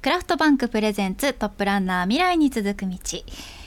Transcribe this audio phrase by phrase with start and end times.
[0.00, 2.96] クラフトバンクプレゼンツトップランナー未来に続く道。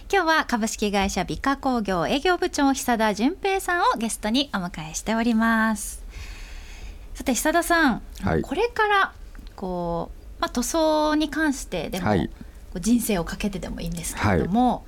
[0.09, 6.01] 今日は株式会社美化工業営業部長久田純平さんをゲストにお迎えしております。
[7.15, 9.11] さて久田さん、はい、これから
[9.57, 10.09] こ
[10.39, 12.29] う、まあ、塗装に関してでも、はい、
[12.79, 14.81] 人生をかけてでもいいんですけれども、はい、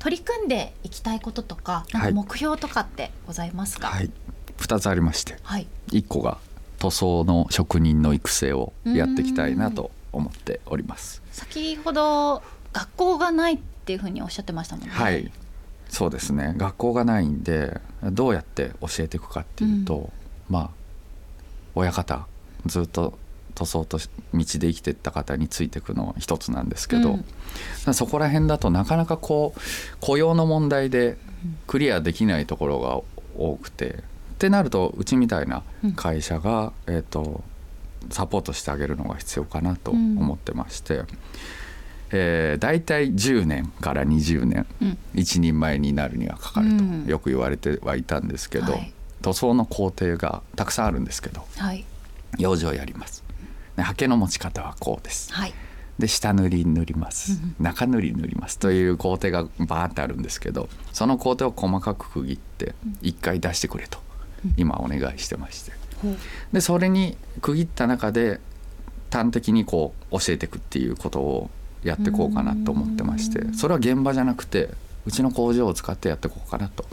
[0.00, 4.10] 取り組んでいきたいこととかなんか目標とかってございますか、はい、
[4.56, 6.38] 2つありまして、はい、1個が
[6.80, 11.22] 塗装の職人の育成をやっていきたいなと思っております。
[11.32, 12.42] 先ほど
[12.72, 14.92] 学校がないっていうふうにおっしゃってましたもんね。
[14.92, 15.30] はい。
[15.88, 16.54] そうですね。
[16.56, 20.70] 学校がないんでどうやって教えていくかっていうと、うん、まあ
[21.74, 22.26] 親方
[22.66, 23.18] ずっと
[23.54, 27.18] 塗装と道で生きていった方についていくのは一つなんですけど、
[27.86, 29.60] うん、そこら辺だとなかなかこう
[30.00, 31.16] 雇用の問題で
[31.66, 33.00] クリアできないところが
[33.36, 35.62] 多くて、ってなるとうちみたいな
[35.96, 37.42] 会社が、うん、えーと、
[38.10, 40.96] サポートしてあげるのが必要かなと思ってまして。
[40.96, 41.06] うん
[42.10, 46.68] えー、大体10年から20年、うん、一人前になるにはかかる
[47.04, 51.84] とよく言われてはいたんですけど、はい、塗装の工程がたくさんあるんですけど、はい、
[52.38, 53.24] 養生やります。
[53.76, 55.54] で刷毛の持ち方はこうです、はい、
[55.98, 58.58] で下塗り塗ります、中塗り塗ります。
[58.58, 63.98] という工程がバーってあるんですけどその工程を細かく区切って1回出してくれと
[64.56, 65.72] 今お願いしてまして、
[66.52, 68.40] でそれに区切った中で
[69.10, 71.50] 端的にこう教えていくっていうことを
[71.82, 74.70] やっていこうかなと思ってましてそれは現場じゃなくて
[75.06, 76.84] うちの工場を使ってやっていこうかなと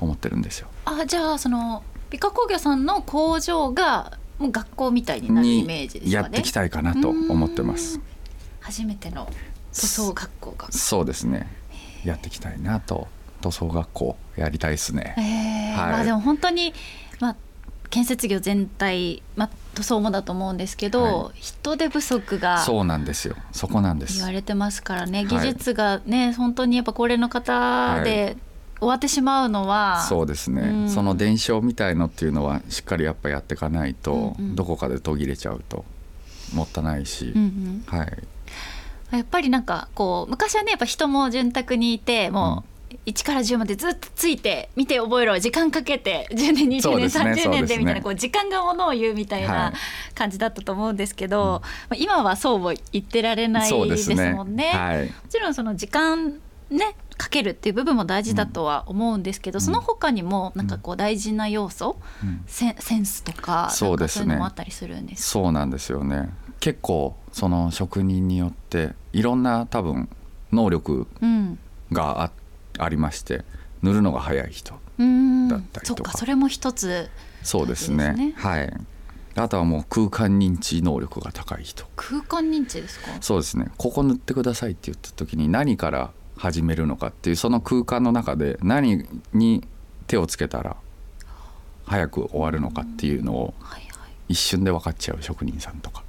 [0.00, 0.68] 思ってるんですよ。
[0.84, 6.12] あじゃあその美化工業さんの工場がもう学校みたいになるイメージですかね。
[6.12, 8.00] やっていきたいかなと思ってます。
[8.60, 9.28] 初めての
[9.72, 11.48] 塗装学校がそうですね。
[12.04, 13.08] やっていきたいなと
[13.40, 15.14] 塗装学校やりたいですね。
[15.76, 16.72] はい、まあでも本当に
[17.20, 17.36] まあ
[17.90, 23.36] 建設業全体、まあ、塗装もだと思うんですけど、はい、人手不足がそうなんですよ。
[23.52, 24.16] そこなんです。
[24.16, 25.24] 言われてますからね。
[25.24, 28.36] 技術がね、はい、本当にやっぱ高齢の方で
[28.78, 35.84] 終わってしまうのは、そうですね、うん、その伝承みたいのっていうのはしっかりやっぱやっていかないと、うんうん、どこかで途切れちゃうと
[36.54, 38.12] もったいないし、うんうん、はい。
[39.10, 49.72] やっぱりなんかこう昔はねやっぱ人も潤沢にいてもう、1から10までずっとついて見て覚えろ時間かけて10年20年、ね、30年でみたいなこう時間がものを言うみたいな
[50.14, 54.58] 感じだったと思うんですけど、はい、今はそうも言ってられないですもんね。
[54.58, 54.78] ね。
[54.78, 56.34] はい、もちろんその時間
[56.70, 64.36] ねかけるっていう部分も大事だとは思うんですけど、うん、その他にもなんかこう大事な要素、うん、センスとかそうですね。
[64.36, 66.28] もあったりするんですそうなんですよね。
[66.60, 70.08] 結構その職人によっていろんな多分
[70.52, 71.06] 能力
[71.92, 72.47] があって、
[72.78, 73.44] ありまして
[73.82, 76.12] 塗るのが早い人だったりとか。
[76.12, 77.08] それも一つ、ね、
[77.42, 78.34] そうですね。
[78.36, 78.72] はい。
[79.34, 81.84] あとはもう空間認知能力が高い人。
[81.94, 83.12] 空間認知ですか？
[83.20, 83.70] そうですね。
[83.76, 89.66] ここ塗ってくださいって言った時に何から始めるのかっていうその空間の中で何に
[90.06, 90.76] 手をつけたら
[91.84, 93.54] 早く終わるのかっていうのを
[94.28, 96.02] 一瞬で分かっちゃう職人さんとか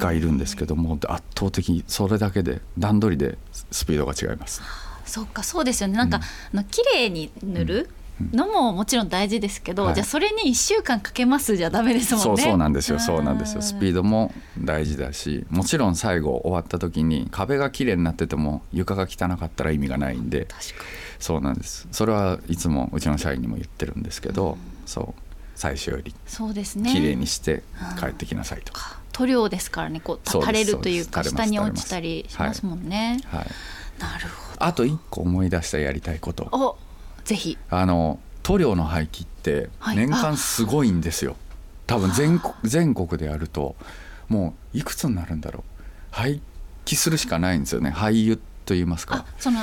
[0.00, 3.36] がいるんですけども圧倒的にそれだけで段取りで
[3.70, 4.62] スピードが違います。
[5.04, 5.96] そっかそうですよね。
[5.96, 6.22] なんか、うん、
[6.58, 7.90] あの綺麗に塗る、
[8.32, 12.24] のももちろん大事ですけど、はい、じゃあそれに1週間かけますじゃダメですもんね。
[12.24, 12.98] そうそうなんですよ。
[12.98, 13.62] そうなんですよ。
[13.62, 20.46] スピードも大事だしもちろん最後終わった時に壁が綺麗になってても床が汚かったら意味がないんで。
[21.18, 21.88] そうなんです。
[21.90, 25.22] それはいつもうちの社員にも言ってるんですけど、うん、そう
[25.54, 26.92] 最初よりそうですね。
[26.92, 27.62] 綺麗にして
[27.98, 28.72] 帰ってきなさいと。
[28.72, 30.00] か、塗料ですからね。
[30.00, 33.50] こう垂れるというか下に落ちたりしますもんね、はい、はい
[33.98, 34.64] なるほど。
[34.64, 36.48] あと一個思い出したやりたいこと。
[36.52, 36.76] お
[37.24, 37.58] ぜひ。
[37.70, 41.40] あの塗料の廃棄って年間すごいんですよ、はい、
[41.86, 43.76] 多分全国全国でやると
[44.28, 45.82] もういくつになるんだろう。
[46.10, 46.40] 廃
[46.84, 47.90] 棄するしかないんですよね。
[47.90, 49.24] 廃油と言いますか。
[49.38, 49.60] その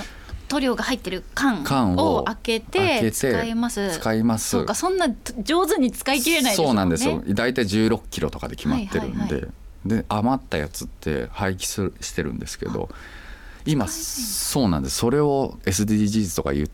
[0.48, 3.92] 塗料が入ってる缶を開けて使います。
[3.92, 4.50] 使います。
[4.50, 5.08] そうかそんな
[5.44, 7.24] 上手に使い切れない、ね、そうなんですよ。
[7.28, 9.52] 大体16キロとかで決まってるんで、はいはいはい、
[9.86, 12.90] で余ったやつって廃棄するしてるんですけど
[13.70, 14.98] 今そうなんです。
[14.98, 16.70] それを SDGs とか言う、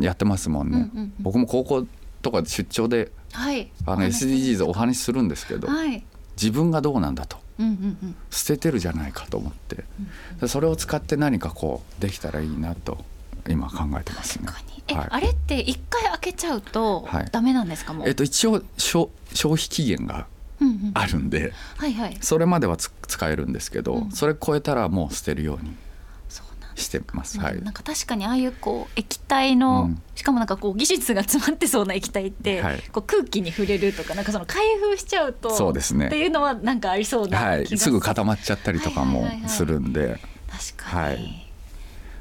[0.00, 1.86] やってますもんね、うんうんうん、僕も高校
[2.22, 6.02] とか出張で、はい、あの SDGs お話しするんですけど、はい、
[6.36, 9.84] 自分がどうなんだと、うんうんうん、捨ててるじゃないかと思って、
[10.42, 12.98] うん、それを使って何かこうできたらいいなと
[13.48, 14.48] 今考えてますね。
[14.88, 20.26] え、はい、あれって一回開けちゃうとダメなんですかも、えっと一応消消費期限が
[20.94, 21.52] あるんで、うんうん。
[21.76, 25.74] はいはい、それまでは使えるんですけど、うん、それ超えたらもう捨てるように
[26.78, 27.38] してます。
[27.40, 27.62] はい。
[27.62, 30.02] なんか確かにああいうこう液体の、うん。
[30.14, 32.82] しかもなんかこう技術が詰まってそうな液体って、はい。
[32.92, 36.06] こう空気に触れるとかなんかその開封しちゃうとそうですね。
[36.06, 39.50] っていうのはなんかありそうなはい、すぐ固まっちゃったりとかもはいはいはいはい。
[39.50, 40.20] するんで、
[40.76, 41.47] 確かに、はい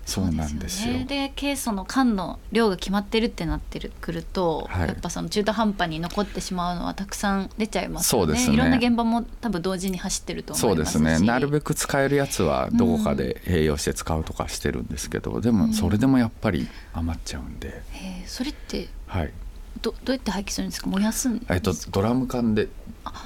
[0.08, 0.94] そうなんですよ。
[0.94, 11.28] ねでケイ素の缶の量が決まってるってなってるくると、はいやっぱその中途半端に残ってしまうのはたくさん出ちゃいますよねそうですねいろんな現場も多分同時に走ってると思そいうましですすね。
[11.28, 19.34] なるべく使えるやつはどこかで併用して使うとかしてるんですけど、でもそれでもやっぱり余っちゃうんで、へーそれってはい。
[19.82, 20.88] どどうやって廃棄するんですか？
[20.88, 21.54] 燃やすんですか？
[21.54, 22.70] えっとドラム缶で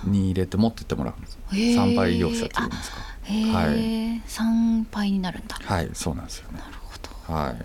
[0.03, 1.37] に入れて持ってってもらうんです。
[1.75, 2.97] 参拝業者っていうんですか？
[3.53, 4.21] はい。
[4.27, 5.57] 参拝になるんだ。
[5.61, 6.59] はい、そうなんですよね。
[6.59, 6.65] な。
[6.67, 6.97] るほ
[7.27, 7.33] ど。
[7.33, 7.55] はい。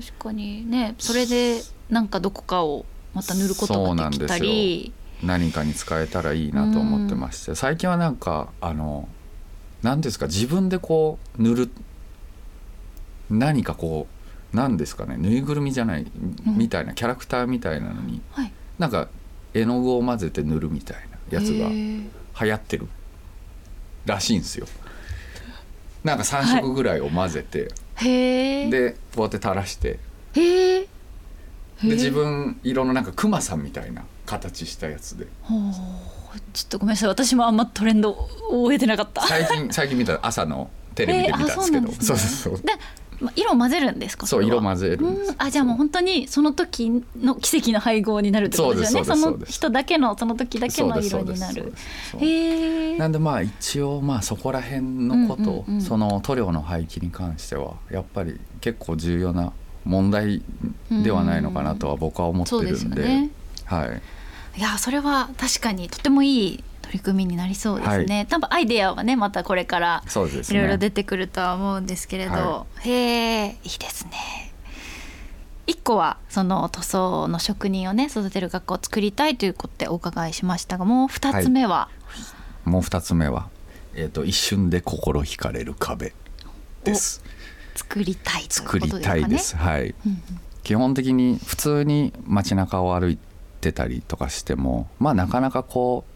[0.00, 2.84] 確かにねそれでなんかどこかを
[3.14, 4.92] また塗ることができたり。
[5.22, 9.08] 何かに使えたらいいなと思ってまして、最近はなんかあの
[9.82, 11.70] 何ですか自分でこう塗る
[13.30, 14.06] 何かこ
[14.52, 16.58] う何ですかねぬいぐるみじゃないうん。
[16.58, 18.52] みたいな、キャラクターみたいなのにはい。
[18.78, 19.08] なんか
[19.54, 20.96] 絵の具を混ぜて塗るみたい
[21.30, 22.10] なやつが流
[22.50, 22.88] 行ってる
[24.04, 24.66] らしいんですよ。
[26.04, 29.98] なんか3色ぐらいを混ぜて、へえでこうやって垂らして。
[30.34, 30.86] で
[31.82, 35.26] 自分色のなんかクマさんみたいな形したやつで。
[36.52, 37.08] ちょっとごめんなさい。
[37.08, 39.22] 私もあんまトレンドを終えてなかった。
[39.26, 42.14] 最近最近見た朝のテレビで見たんですけど、えーあそうね。
[42.14, 42.78] そうそうで、ま、
[43.36, 44.26] 色を混ぜるんですか？
[44.26, 45.06] そう色混ぜる
[45.38, 49.04] あじゃあもう本当にその時の奇跡の配合になるってことですよね？
[49.06, 51.72] その人だけのその時だけの色になる。
[52.18, 55.80] へえなんでまあ一応まあそこら辺のこと、うんうんうん。
[55.80, 59.52] その塗料の廃棄に関してはやっぱり結構重要な
[59.84, 60.42] 問題
[60.90, 63.30] ではないのかなとは僕は思ってそうでするんで,、よね。
[63.64, 64.02] はい。
[64.56, 66.64] いやそれは確かにとてもいい
[66.94, 74.52] 取り組みになりそうですね、多分アイデアはねまたこれからいろいろ出てくるとは思うんですけれど、はへえいいですね。
[75.66, 81.88] 一個はその塗装の職人をね育てる学校を作りたいということでお伺いしましたがもう二つ目は、
[82.64, 83.48] もう二つ目は、
[83.94, 86.12] えー、と一瞬で心惹かれる壁
[86.84, 87.24] です。
[87.74, 89.56] 作りたいという作りたいです。
[89.56, 89.82] はい。
[90.06, 90.20] うんうん。
[90.62, 93.18] 基本的に普通に街中を歩い
[93.60, 96.13] てたりとかしてもまあなかなかこう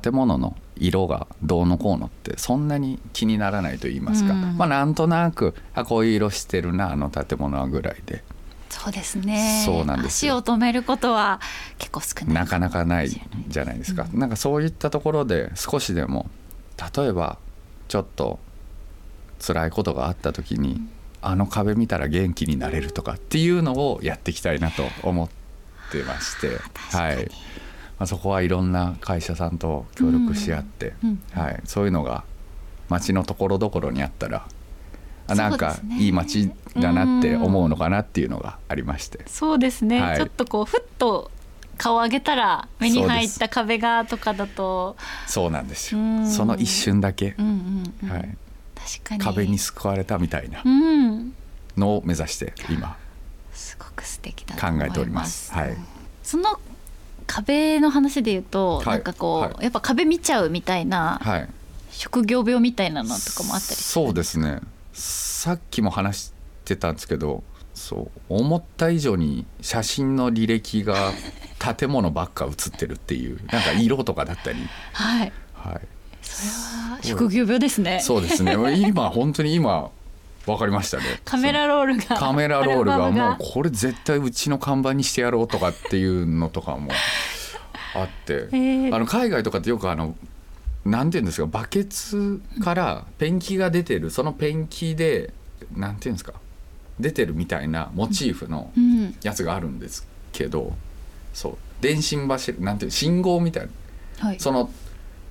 [0.00, 4.56] 建物の色がどうのこうのってそんなに気にならないと言いますか、うん。
[4.56, 8.24] まあなんとなくあこういう色してるなあの建物はぐらいで。
[8.70, 9.62] そうですね。
[9.64, 10.36] そうなんですよ。
[10.36, 11.40] 足を止めることは
[11.78, 12.34] 結構少ない。
[12.34, 16.28] なかなかないじゃないですか、なんかそういったところで少しでも
[16.96, 17.38] 例えば
[17.86, 18.40] ちょっと
[19.38, 20.80] 辛いことがあった時に、
[21.22, 25.28] あの壁見たら元気になれるとかっていうのをやっていきたいなと思っ
[25.92, 26.58] てまして、
[26.96, 27.30] はい
[28.04, 32.24] まあ、そこはいろんな会社さんと協力し合って、うんはい、そういうのが
[32.90, 34.46] 街のところどころにあったら
[35.26, 39.20] あなんかいい街だなって思うのかなっていうのがありまして。
[39.26, 40.16] そうですね、はい。
[40.18, 41.30] ちょっとこうふっと
[41.78, 44.98] 顔を上げたら目に入った壁がとかだと。
[45.26, 46.00] そうなんですよ。
[46.00, 46.30] うん。
[46.30, 48.36] その一瞬だけ、うんうんうん、はい、
[48.74, 49.20] 確かに。
[49.22, 51.32] 壁に救われたみたいなうん。
[51.78, 52.98] のを目指して今
[53.54, 54.90] すごく素敵だと考思います。
[54.90, 55.52] えております。
[55.54, 55.76] はい、
[56.22, 56.60] その
[57.26, 58.86] 壁の話で言うと、はい。
[58.86, 59.64] なんかこう、はい。
[59.64, 61.48] やっぱ壁見ちゃうみたいな、はい、
[61.90, 64.60] 職業病みたいなのとかもあったりそうですね。
[64.92, 66.32] さっきも話し
[66.64, 67.42] てたんですけど
[67.74, 71.12] そう思った以上に写真の履歴が
[71.58, 74.58] 建物ばっか写ってるっていう なんか色とかだったり、
[74.92, 75.32] はい。
[75.54, 75.80] はい、
[76.22, 78.00] それは職業病ですね。
[78.00, 78.54] そうですね。
[78.76, 79.90] 今本当に今
[80.46, 81.04] 分かりましたね。
[81.24, 86.90] カメラロールがカメラロールがもうこれ絶対うちの看板にしてやろうとかっていうのとかも
[87.94, 88.94] あって、ー。
[88.94, 90.14] あの海外とかってよくあの
[90.84, 95.32] なんていうんですかバケツからペンキが出てるそのペンキで
[95.74, 96.34] なんていうんですか
[97.00, 99.16] 出てるみたいなモチーフのうん。
[99.22, 100.74] やつがあるんですけど、
[101.32, 101.56] そう。
[101.80, 103.68] 電信柱なんていう信号みたい
[104.20, 104.28] な。
[104.28, 104.40] はい。
[104.40, 104.70] その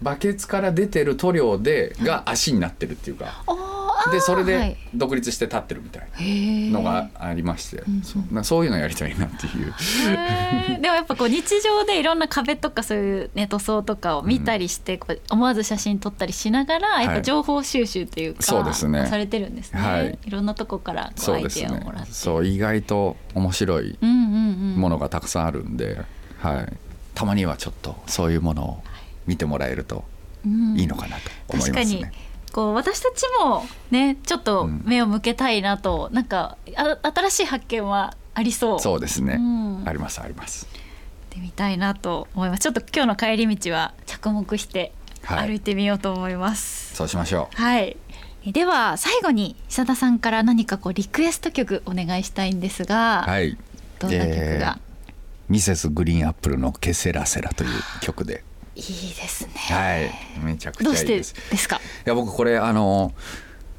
[0.02, 3.44] バケツから出てる塗料でが足になってるっていうか。
[3.48, 3.63] あー
[4.12, 4.70] でそれはい。
[4.70, 9.74] で独立して立ってるみたいなのがありまして、んそうなそういうのやりたいなっていう、
[10.82, 19.08] でもやっぱこう日常でいろんな壁とかそういう、ね、塗装とかを見たりして、こう思わず写真撮ったりしながらやっぱ情報収集っていうか、そうですね。
[19.08, 20.20] されてるんですね、はい。
[20.26, 22.12] い、ろんなとこからこうアイデアをもらって。
[22.12, 24.20] そう意外と面白いうんうんう
[24.74, 24.76] ん。
[24.76, 26.02] ものがたくさんあるんで、
[26.40, 26.74] はい、
[27.16, 28.84] たまにはちょっとそういうものを
[29.28, 30.04] 見てもらえると
[30.46, 30.78] うん。
[30.78, 32.33] いいのかなと思い確かにますね。
[32.54, 38.80] こう私たちもねちょっと目を向けたいなと、なんかあ新しい発見はありそう。
[38.80, 39.84] そうですね、うん。
[39.86, 40.68] ありますあります。
[40.68, 42.62] ってみたいなと思います。
[42.62, 44.94] ちょっと今日の帰り道は着目して
[45.24, 45.50] はい。
[45.50, 46.96] 歩いてみようと思います。
[46.96, 47.62] そうしましょう。
[47.62, 47.98] はい、
[48.46, 53.58] では最後に久田さんから何かこうリクエスト曲お願いしたいんですが、はい、
[54.00, 54.80] どんな曲が、
[55.50, 57.70] ミセスグリーンアップルのケセラセラという
[58.02, 58.44] 曲で。
[58.76, 59.54] いいですね。
[59.56, 60.12] はい、
[60.44, 61.36] めちゃくちゃいいです。
[61.52, 61.78] ですか？
[61.78, 63.14] いや僕これあの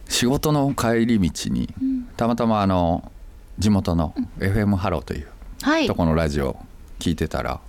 [0.08, 3.10] 仕事の帰り道に、うん、たまたまあの
[3.58, 5.28] 地元の FM ハローという、
[5.62, 6.56] はい、とこのラジオ
[6.98, 7.60] 聞いてたら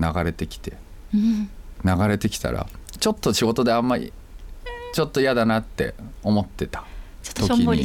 [0.00, 0.72] 流れてきて、
[1.14, 1.50] うん、
[1.84, 2.66] 流れてきたら
[2.98, 4.12] ちょっと仕事であんまり
[4.92, 6.84] ちょっと嫌だなって思ってた
[7.22, 7.84] 時に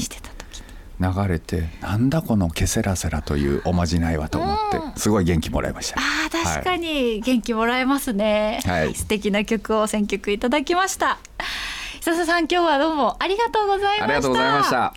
[1.00, 4.58] 流れてなんだこのケセラセラというおまじないはと思っ
[4.94, 6.00] てすごい元気もらいました。
[6.00, 7.22] あ確かに。
[7.22, 11.20] 元気もらえますね、はい、素敵な曲を選曲いただきました。
[12.02, 14.04] 笹さん今日はどうもありがとうございました。
[14.06, 14.94] ありがとうございました。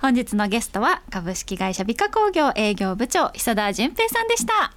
[0.00, 4.72] 本日のゲストは株式会社美化工業営業部長久田純平さんでした。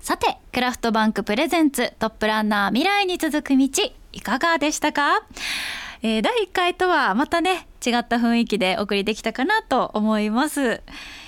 [0.00, 3.68] さてクラフトバンクプレゼンツトップランナー未来に続く道
[4.12, 5.22] いかがでしたか、
[6.02, 10.82] えー、第1回とはまたね違った雰囲気でお送りできたかなと思います。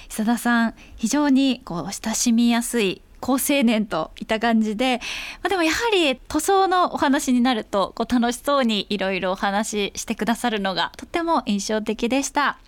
[0.09, 5.01] 久田さん非常にこう親しみやすい好青年といった感じで、
[5.43, 12.59] まあ、でもやはり塗装のお話になるとこう楽しそうにいろいろお話ししてくださるのがとても印象的でした。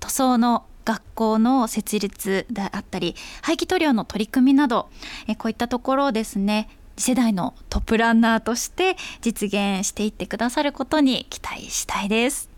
[0.00, 4.88] 塗装の学校の設立であったり廃棄塗料の取り組みなど
[5.26, 12.57] えこういったところをですね次世代のトップランナーとして実現していってくださることに期待したいです。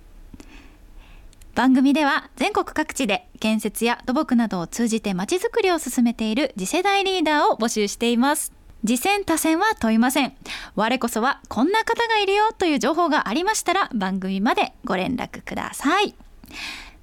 [1.61, 8.55] 番組では全国各地で建設や土木などを通じてまちづくりを進めている次世代リーダーを募集しています。
[8.83, 10.33] 次戦多戦は問いません。
[10.75, 16.15] 我こそはこんな方がいるよという情報がありましたら番組までご連絡ください。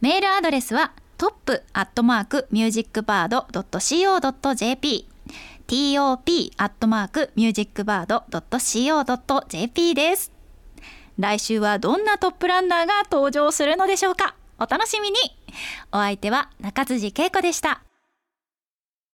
[0.01, 5.07] メールアドレスはトップアットマークミュージックバード .co.jp
[5.67, 10.31] top アットマークミュージックバード .co.jp です。
[11.19, 14.33] 来週はどんなトップランナーが登場するのでしょうか？
[14.59, 15.17] お楽しみに。
[15.91, 17.86] お相手は中辻恵子でした。